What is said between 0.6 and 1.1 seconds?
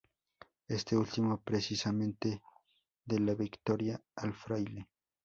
Este